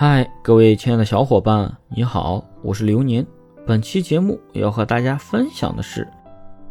[0.00, 3.26] 嗨，各位亲爱的小伙伴，你好，我是流年。
[3.66, 6.06] 本期节目要和大家分享的是：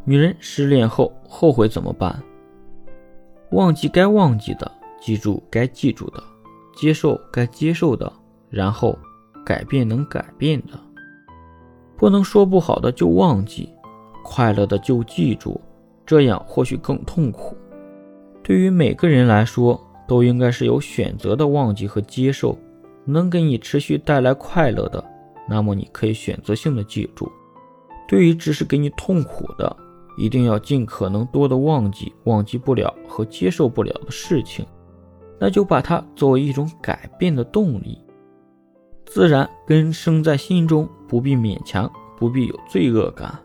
[0.05, 2.23] 女人失恋后后悔怎么办？
[3.51, 4.71] 忘记该忘记的，
[5.01, 6.23] 记住该记住的，
[6.73, 8.09] 接受该接受的，
[8.49, 8.97] 然后
[9.45, 10.79] 改变能改变的。
[11.97, 13.67] 不能说不好的就忘记，
[14.23, 15.59] 快乐的就记住，
[16.05, 17.57] 这样或许更痛苦。
[18.41, 22.57] 对于每个人来说，都应该是有选择的忘记和接受。
[23.07, 25.03] 能给你持续带来快乐的，
[25.47, 27.25] 那么你可以选择性的记住；
[28.07, 29.75] 对于只是给你痛苦的，
[30.17, 34.65] 一定要尽可能多的忘记忘记不了和接受不了的事情，
[35.39, 37.97] 那就把它作为一种改变的动力，
[39.05, 43.39] 自然根生在心中，不必勉强，不必有罪恶感。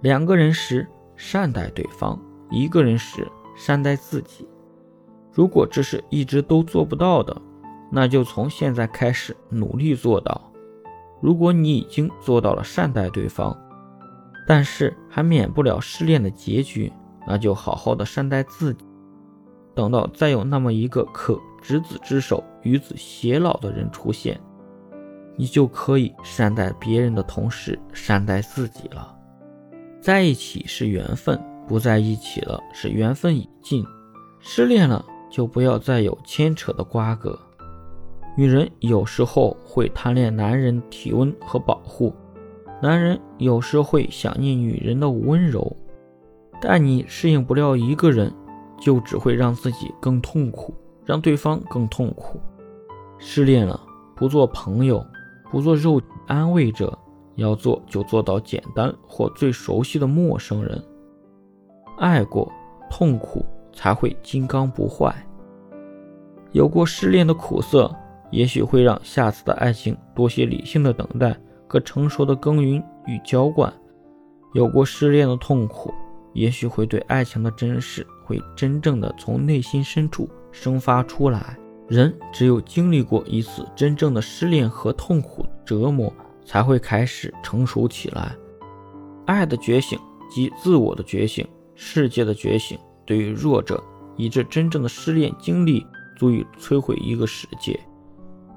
[0.00, 2.18] 两个人时善待对方，
[2.50, 4.48] 一个人时善待自己。
[5.32, 7.36] 如果这是一直都做不到的，
[7.94, 10.50] 那就从现在开始努力做到。
[11.20, 13.56] 如果你已经做到了善待对方，
[14.48, 16.90] 但是还免不了失恋的结局，
[17.28, 18.84] 那就好好的善待自己。
[19.74, 24.40] 等到再有那么一个可执子之手与子偕老的人出现，
[25.36, 29.14] 你就可以善待别人的同时善待自己了。
[30.00, 33.84] 在一起是缘分，不在一起了是缘分已尽。
[34.40, 37.38] 失恋了就不要再有牵扯的瓜葛。
[38.34, 42.14] 女人有时候会贪恋男人体温和保护，
[42.80, 45.76] 男人有时会想念女人的温柔，
[46.58, 48.32] 但你适应不了一个人，
[48.80, 52.40] 就只会让自己更痛苦，让对方更痛苦。
[53.18, 53.78] 失恋了，
[54.16, 55.04] 不做朋友，
[55.50, 56.98] 不做肉安慰者，
[57.34, 60.82] 要做就做到简单或最熟悉的陌生人。
[61.98, 62.50] 爱过，
[62.88, 63.44] 痛苦
[63.74, 65.14] 才会金刚不坏。
[66.52, 67.94] 有过失恋的苦涩。
[68.32, 71.38] 也许会让下次的爱情多些理性的等待
[71.68, 73.72] 和成熟的耕耘与浇灌。
[74.54, 75.94] 有过失恋的痛苦，
[76.32, 81.56] 也许会对爱情的真实会真正的从内心深处生发出来。
[81.88, 86.10] 人只有经历过一次真正的失恋和痛苦折磨，
[86.44, 88.34] 才会开始成熟起来。
[89.26, 89.98] 爱的觉醒
[90.30, 93.82] 及自我的觉醒，世界的觉醒，对于弱者，
[94.16, 97.78] 以致真正的失恋经历足以摧毁一个世界。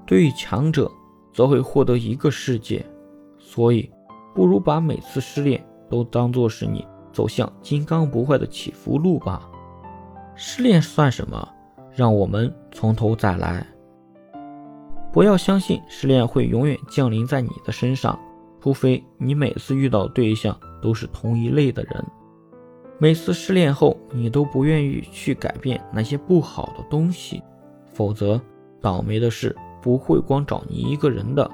[0.05, 0.91] 对于强者，
[1.33, 2.85] 则会获得一个世界，
[3.39, 3.89] 所以
[4.33, 9.49] 不如把每次失恋都当作是你走向金刚不坏的起伏路吧。
[10.35, 11.47] 失恋算什么？
[11.95, 13.65] 让我们从头再来。
[15.11, 18.19] 不要相信失恋会永远降临在你的身上，
[18.61, 22.05] 除非你每次遇到对象都是同一类的人。
[22.99, 27.41] 每次失恋后，你都不愿意去改变那些不好的东西，
[27.93, 28.39] 否则
[28.81, 29.55] 倒霉的是。
[29.85, 31.47] 不会光找你一个人的，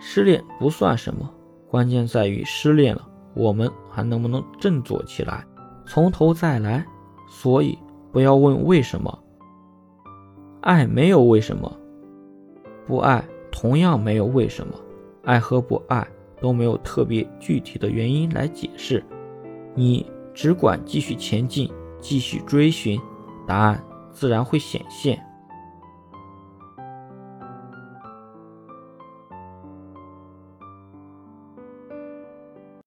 [0.00, 1.30] 失恋不算什么，
[1.68, 5.44] 关键在于失恋了，我们还能不能振作起来，
[5.84, 6.82] 从头再来。
[7.28, 7.78] 所以
[8.10, 9.16] 不要问为什么，
[10.62, 11.70] 爱没有为什么，
[12.86, 13.22] 不爱
[13.52, 14.72] 同样没有为什么，
[15.22, 16.08] 爱和不爱
[16.40, 19.04] 都没有特别具体的原因来解释，
[19.74, 21.70] 你只管继续前进，
[22.00, 22.98] 继续追寻，
[23.46, 25.22] 答案自然会显现。